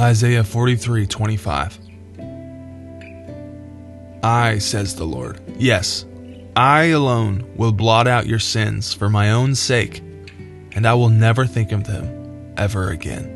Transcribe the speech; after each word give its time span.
Isaiah 0.00 0.44
43 0.44 1.06
25. 1.06 1.78
I, 4.22 4.58
says 4.58 4.94
the 4.94 5.04
Lord, 5.04 5.40
yes, 5.56 6.04
I 6.54 6.86
alone 6.86 7.50
will 7.56 7.72
blot 7.72 8.06
out 8.06 8.26
your 8.26 8.38
sins 8.38 8.92
for 8.92 9.08
my 9.08 9.30
own 9.30 9.54
sake, 9.54 10.00
and 10.72 10.86
I 10.86 10.94
will 10.94 11.08
never 11.08 11.46
think 11.46 11.72
of 11.72 11.84
them 11.84 12.54
ever 12.58 12.90
again. 12.90 13.32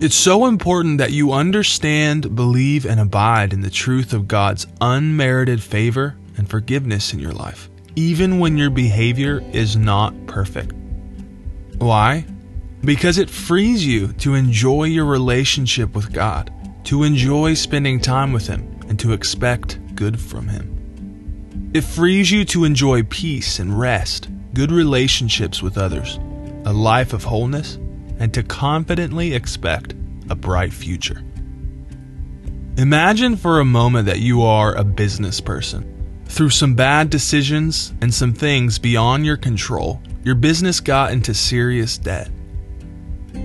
It's 0.00 0.16
so 0.16 0.46
important 0.46 0.98
that 0.98 1.12
you 1.12 1.32
understand, 1.32 2.34
believe, 2.34 2.84
and 2.84 3.00
abide 3.00 3.52
in 3.52 3.60
the 3.60 3.70
truth 3.70 4.12
of 4.12 4.28
God's 4.28 4.66
unmerited 4.80 5.62
favor 5.62 6.16
and 6.36 6.48
forgiveness 6.48 7.12
in 7.12 7.18
your 7.18 7.32
life, 7.32 7.70
even 7.96 8.38
when 8.38 8.58
your 8.58 8.70
behavior 8.70 9.42
is 9.52 9.76
not 9.76 10.14
perfect. 10.26 10.74
Why? 11.80 12.26
Because 12.82 13.16
it 13.16 13.30
frees 13.30 13.86
you 13.86 14.12
to 14.14 14.34
enjoy 14.34 14.84
your 14.84 15.06
relationship 15.06 15.94
with 15.94 16.12
God, 16.12 16.52
to 16.84 17.04
enjoy 17.04 17.54
spending 17.54 18.00
time 18.00 18.32
with 18.32 18.46
Him, 18.46 18.78
and 18.88 18.98
to 19.00 19.14
expect 19.14 19.78
good 19.94 20.20
from 20.20 20.46
Him. 20.46 21.70
It 21.72 21.80
frees 21.82 22.30
you 22.30 22.44
to 22.46 22.64
enjoy 22.64 23.04
peace 23.04 23.60
and 23.60 23.78
rest, 23.78 24.28
good 24.52 24.70
relationships 24.70 25.62
with 25.62 25.78
others, 25.78 26.18
a 26.66 26.72
life 26.72 27.14
of 27.14 27.24
wholeness, 27.24 27.78
and 28.18 28.34
to 28.34 28.42
confidently 28.42 29.32
expect 29.32 29.94
a 30.28 30.34
bright 30.34 30.74
future. 30.74 31.24
Imagine 32.76 33.36
for 33.36 33.60
a 33.60 33.64
moment 33.64 34.04
that 34.04 34.20
you 34.20 34.42
are 34.42 34.74
a 34.74 34.84
business 34.84 35.40
person. 35.40 35.86
Through 36.26 36.50
some 36.50 36.74
bad 36.74 37.08
decisions 37.08 37.94
and 38.02 38.12
some 38.12 38.34
things 38.34 38.78
beyond 38.78 39.24
your 39.24 39.38
control, 39.38 40.02
your 40.22 40.34
business 40.34 40.80
got 40.80 41.12
into 41.12 41.32
serious 41.32 41.96
debt. 41.96 42.30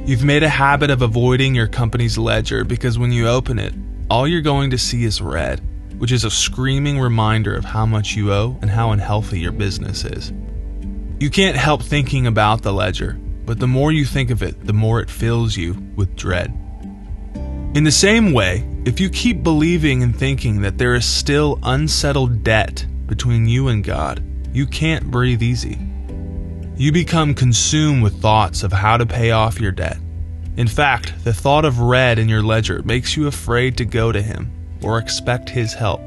You've 0.06 0.24
made 0.24 0.44
a 0.44 0.50
habit 0.50 0.90
of 0.90 1.02
avoiding 1.02 1.56
your 1.56 1.68
company's 1.68 2.18
ledger 2.18 2.64
because 2.64 3.00
when 3.00 3.12
you 3.12 3.28
open 3.28 3.60
it, 3.60 3.74
all 4.10 4.28
you're 4.28 4.42
going 4.42 4.72
to 4.72 4.78
see 4.78 5.04
is 5.04 5.22
red, 5.22 5.62
which 5.98 6.12
is 6.12 6.26
a 6.26 6.32
screaming 6.32 7.00
reminder 7.00 7.56
of 7.56 7.64
how 7.64 7.86
much 7.86 8.16
you 8.16 8.34
owe 8.34 8.58
and 8.62 8.70
how 8.70 8.92
unhealthy 8.92 9.40
your 9.40 9.52
business 9.52 10.04
is. 10.04 10.34
You 11.20 11.30
can't 11.30 11.56
help 11.56 11.82
thinking 11.82 12.28
about 12.28 12.62
the 12.62 12.74
ledger, 12.74 13.18
but 13.46 13.60
the 13.60 13.68
more 13.68 13.92
you 13.92 14.04
think 14.04 14.30
of 14.30 14.44
it, 14.44 14.66
the 14.66 14.74
more 14.74 15.00
it 15.00 15.10
fills 15.10 15.56
you 15.56 15.74
with 15.96 16.16
dread. 16.16 16.54
In 17.74 17.84
the 17.84 17.92
same 17.92 18.34
way, 18.34 18.68
if 18.86 19.00
you 19.00 19.10
keep 19.10 19.44
believing 19.44 20.04
and 20.04 20.16
thinking 20.16 20.62
that 20.62 20.78
there 20.78 20.94
is 20.94 21.06
still 21.06 21.58
unsettled 21.64 22.44
debt 22.44 22.86
between 23.06 23.48
you 23.48 23.70
and 23.70 23.84
God, 23.84 24.22
you 24.54 24.66
can't 24.66 25.10
breathe 25.10 25.42
easy. 25.42 25.80
You 26.78 26.92
become 26.92 27.34
consumed 27.34 28.04
with 28.04 28.22
thoughts 28.22 28.64
of 28.64 28.72
how 28.72 28.98
to 28.98 29.06
pay 29.06 29.32
off 29.32 29.62
your 29.62 29.72
debt. 29.72 29.98
In 30.58 30.68
fact, 30.68 31.14
the 31.24 31.34
thought 31.34 31.66
of 31.66 31.80
red 31.80 32.20
in 32.20 32.30
your 32.30 32.44
ledger 32.44 32.82
makes 32.84 33.16
you 33.16 33.28
afraid 33.28 33.78
to 33.78 33.86
go 33.86 34.12
to 34.12 34.22
Him 34.22 34.52
or 34.82 34.98
expect 34.98 35.50
His 35.50 35.74
help. 35.74 36.06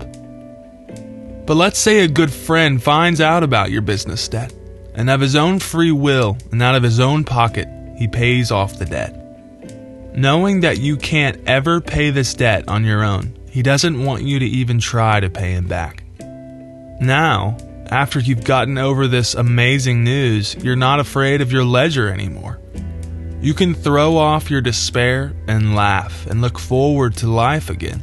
But 1.46 1.56
let's 1.56 1.78
say 1.78 2.00
a 2.00 2.08
good 2.08 2.32
friend 2.32 2.82
finds 2.82 3.20
out 3.20 3.42
about 3.42 3.70
your 3.70 3.82
business 3.82 4.28
debt 4.28 4.52
and 4.98 5.08
of 5.08 5.20
his 5.20 5.36
own 5.36 5.60
free 5.60 5.92
will 5.92 6.36
and 6.50 6.60
out 6.60 6.74
of 6.74 6.82
his 6.82 6.98
own 6.98 7.22
pocket, 7.22 7.68
he 7.96 8.08
pays 8.08 8.50
off 8.50 8.78
the 8.78 8.84
debt. 8.84 9.14
Knowing 10.14 10.60
that 10.60 10.78
you 10.78 10.96
can't 10.96 11.40
ever 11.46 11.80
pay 11.80 12.10
this 12.10 12.34
debt 12.34 12.68
on 12.68 12.84
your 12.84 13.04
own, 13.04 13.32
he 13.48 13.62
doesn't 13.62 14.04
want 14.04 14.24
you 14.24 14.40
to 14.40 14.44
even 14.44 14.80
try 14.80 15.20
to 15.20 15.30
pay 15.30 15.52
him 15.52 15.68
back. 15.68 16.02
Now, 17.00 17.56
after 17.90 18.18
you've 18.18 18.44
gotten 18.44 18.78
over 18.78 19.06
this 19.06 19.34
amazing 19.34 20.04
news, 20.04 20.54
you're 20.56 20.76
not 20.76 21.00
afraid 21.00 21.40
of 21.40 21.52
your 21.52 21.64
ledger 21.64 22.08
anymore. 22.08 22.60
You 23.40 23.54
can 23.54 23.74
throw 23.74 24.16
off 24.16 24.50
your 24.50 24.60
despair 24.60 25.32
and 25.46 25.76
laugh 25.76 26.26
and 26.26 26.40
look 26.40 26.58
forward 26.58 27.16
to 27.16 27.28
life 27.28 27.70
again. 27.70 28.02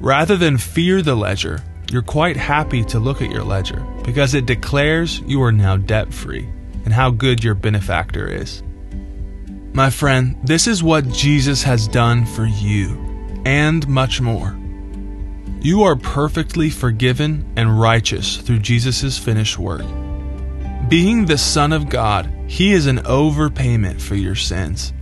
Rather 0.00 0.36
than 0.36 0.58
fear 0.58 1.02
the 1.02 1.14
ledger, 1.14 1.62
you're 1.90 2.02
quite 2.02 2.36
happy 2.36 2.84
to 2.84 2.98
look 2.98 3.22
at 3.22 3.30
your 3.30 3.42
ledger 3.42 3.80
because 4.04 4.34
it 4.34 4.46
declares 4.46 5.20
you 5.20 5.42
are 5.42 5.52
now 5.52 5.76
debt 5.76 6.12
free 6.12 6.48
and 6.84 6.92
how 6.92 7.10
good 7.10 7.42
your 7.42 7.54
benefactor 7.54 8.28
is. 8.28 8.62
My 9.72 9.90
friend, 9.90 10.36
this 10.44 10.66
is 10.66 10.82
what 10.82 11.08
Jesus 11.08 11.62
has 11.62 11.88
done 11.88 12.26
for 12.26 12.46
you 12.46 13.42
and 13.44 13.86
much 13.88 14.20
more. 14.20 14.56
You 15.60 15.82
are 15.82 15.96
perfectly 15.96 16.70
forgiven 16.70 17.52
and 17.56 17.80
righteous 17.80 18.36
through 18.36 18.60
Jesus' 18.60 19.18
finished 19.18 19.58
work. 19.58 19.86
Being 20.88 21.26
the 21.26 21.38
Son 21.38 21.72
of 21.72 21.88
God, 21.88 22.32
He 22.46 22.72
is 22.72 22.86
an 22.86 22.98
overpayment 22.98 24.00
for 24.00 24.14
your 24.14 24.34
sins. 24.34 24.92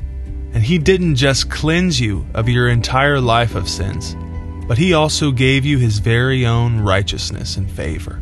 And 0.52 0.62
He 0.62 0.78
didn't 0.78 1.16
just 1.16 1.50
cleanse 1.50 2.00
you 2.00 2.26
of 2.34 2.48
your 2.48 2.68
entire 2.68 3.20
life 3.20 3.54
of 3.54 3.68
sins 3.68 4.16
but 4.66 4.78
he 4.78 4.94
also 4.94 5.30
gave 5.30 5.64
you 5.64 5.78
his 5.78 5.98
very 5.98 6.44
own 6.44 6.80
righteousness 6.80 7.56
and 7.56 7.70
favor. 7.70 8.20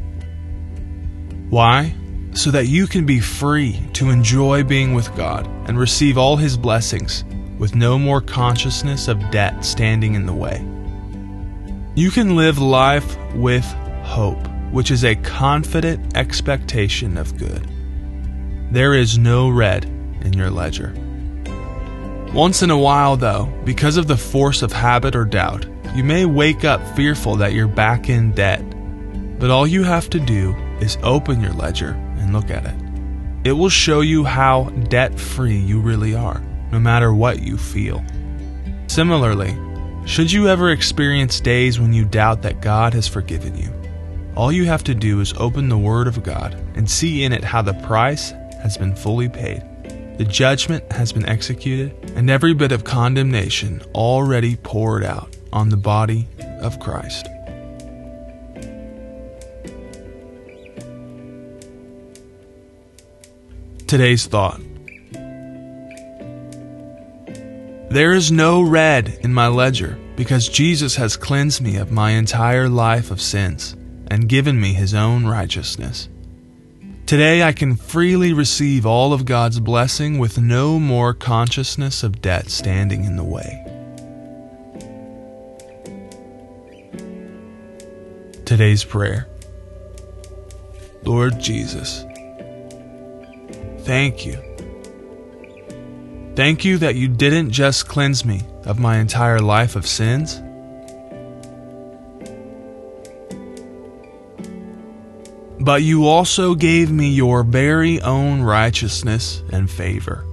Why? 1.49 1.95
So 2.33 2.51
that 2.51 2.67
you 2.67 2.87
can 2.87 3.07
be 3.07 3.21
free 3.21 3.81
to 3.95 4.11
enjoy 4.11 4.65
being 4.65 4.93
with 4.93 5.15
God 5.17 5.47
and 5.69 5.79
receive 5.79 6.19
all 6.19 6.37
his 6.37 6.57
blessings 6.57 7.25
with 7.59 7.75
no 7.75 7.99
more 7.99 8.21
consciousness 8.21 9.09
of 9.09 9.31
debt 9.31 9.65
standing 9.65 10.15
in 10.15 10.27
the 10.27 10.33
way. 10.33 10.67
You 11.97 12.11
can 12.11 12.35
live 12.35 12.59
life 12.59 13.17
with 13.35 13.65
hope, 14.03 14.49
which 14.73 14.91
is 14.91 15.05
a 15.05 15.15
confident 15.15 16.17
expectation 16.17 17.17
of 17.17 17.39
good. 17.39 17.71
There 18.73 18.95
is 18.95 19.17
no 19.17 19.49
red 19.49 19.85
in 20.23 20.33
your 20.33 20.51
ledger. 20.51 20.93
Once 22.33 22.63
in 22.63 22.71
a 22.71 22.77
while, 22.77 23.17
though, 23.17 23.47
because 23.65 23.97
of 23.97 24.09
the 24.09 24.17
force 24.17 24.63
of 24.63 24.73
habit 24.73 25.15
or 25.15 25.25
doubt, 25.25 25.67
you 25.95 26.03
may 26.03 26.25
wake 26.25 26.65
up 26.65 26.85
fearful 26.97 27.37
that 27.37 27.53
you're 27.53 27.69
back 27.69 28.09
in 28.09 28.33
debt, 28.33 28.65
but 29.39 29.51
all 29.51 29.65
you 29.65 29.85
have 29.85 30.11
to 30.11 30.19
do 30.19 30.53
is 30.81 30.99
open 31.05 31.41
your 31.41 31.53
ledger 31.53 31.91
and 32.19 32.33
look 32.33 32.51
at 32.51 32.67
it. 32.67 32.75
It 33.45 33.53
will 33.53 33.69
show 33.69 34.01
you 34.01 34.25
how 34.25 34.65
debt 34.89 35.17
free 35.17 35.59
you 35.59 35.79
really 35.79 36.17
are, 36.17 36.43
no 36.73 36.81
matter 36.81 37.15
what 37.15 37.41
you 37.41 37.57
feel. 37.57 38.05
Similarly, 38.89 39.57
should 40.07 40.31
you 40.31 40.49
ever 40.49 40.71
experience 40.71 41.41
days 41.41 41.81
when 41.81 41.95
you 41.95 42.05
doubt 42.05 42.43
that 42.43 42.61
God 42.61 42.93
has 42.93 43.09
forgiven 43.09 43.57
you, 43.57 43.73
all 44.37 44.53
you 44.53 44.67
have 44.67 44.85
to 44.85 44.95
do 44.95 45.21
is 45.21 45.33
open 45.39 45.69
the 45.69 45.79
Word 45.79 46.07
of 46.07 46.23
God 46.23 46.55
and 46.75 46.89
see 46.89 47.25
in 47.25 47.33
it 47.33 47.43
how 47.43 47.63
the 47.63 47.73
price 47.73 48.33
has 48.63 48.77
been 48.77 48.95
fully 48.95 49.31
paid. 49.31 49.63
The 50.19 50.25
judgment 50.25 50.93
has 50.93 51.13
been 51.13 51.27
executed, 51.27 51.93
and 52.15 52.29
every 52.29 52.53
bit 52.53 52.71
of 52.71 52.85
condemnation 52.85 53.83
already 53.95 54.57
poured 54.57 55.05
out 55.05 55.35
on 55.53 55.71
the 55.71 55.77
body 55.77 56.29
of 56.61 56.79
Christ. 56.81 57.27
Today's 63.87 64.27
thought 64.27 64.61
There 67.95 68.13
is 68.13 68.33
no 68.33 68.61
red 68.61 69.21
in 69.21 69.33
my 69.33 69.47
ledger 69.47 69.97
because 70.17 70.49
Jesus 70.49 70.97
has 70.97 71.17
cleansed 71.17 71.63
me 71.63 71.77
of 71.77 71.93
my 71.93 72.11
entire 72.11 72.69
life 72.69 73.13
of 73.13 73.21
sins 73.21 73.77
and 74.11 74.29
given 74.29 74.61
me 74.61 74.73
his 74.73 74.95
own 74.95 75.27
righteousness. 75.27 76.09
Today 77.07 77.45
I 77.45 77.53
can 77.53 77.77
freely 77.77 78.33
receive 78.33 78.85
all 78.85 79.13
of 79.13 79.27
God's 79.27 79.61
blessing 79.61 80.19
with 80.19 80.41
no 80.41 80.81
more 80.81 81.15
consciousness 81.15 82.03
of 82.03 82.21
debt 82.21 82.51
standing 82.51 83.05
in 83.05 83.15
the 83.15 83.23
way. 83.23 83.63
Today's 88.45 88.83
prayer 88.83 89.29
Lord 91.05 91.39
Jesus, 91.39 92.05
thank 93.85 94.27
you. 94.27 94.44
Thank 96.37 96.65
you 96.65 96.79
that 96.79 96.97
you 96.97 97.07
didn't 97.07 97.53
just 97.53 97.87
cleanse 97.87 98.25
me 98.25 98.43
of 98.65 98.81
my 98.81 98.99
entire 98.99 99.39
life 99.39 99.77
of 99.77 99.87
sins. 99.87 100.41
But 105.61 105.83
you 105.83 106.09
also 106.09 106.57
gave 106.57 106.91
me 106.91 107.09
your 107.11 107.45
very 107.45 108.01
own 108.01 108.43
righteousness 108.43 109.45
and 109.53 109.71
favor. 109.71 110.25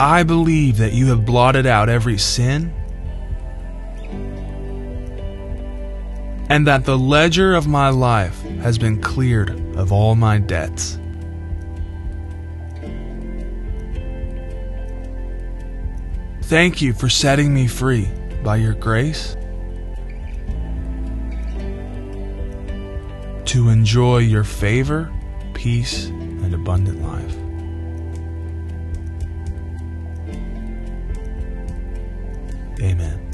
I 0.00 0.22
believe 0.22 0.78
that 0.78 0.94
you 0.94 1.08
have 1.08 1.26
blotted 1.26 1.66
out 1.66 1.90
every 1.90 2.16
sin 2.16 2.74
and 6.50 6.66
that 6.66 6.84
the 6.84 6.98
ledger 6.98 7.54
of 7.54 7.66
my 7.66 7.88
life 7.88 8.42
has 8.60 8.76
been 8.76 9.00
cleared 9.00 9.50
of 9.76 9.92
all 9.92 10.14
my 10.14 10.38
debts. 10.38 10.98
Thank 16.42 16.82
you 16.82 16.92
for 16.92 17.08
setting 17.08 17.54
me 17.54 17.68
free 17.68 18.08
by 18.42 18.56
your 18.56 18.74
grace. 18.74 19.36
to 23.50 23.68
enjoy 23.68 24.18
your 24.18 24.44
favor, 24.44 25.12
peace, 25.54 26.06
and 26.06 26.54
abundant 26.54 27.02
life. 27.02 27.34
Amen. 32.80 33.29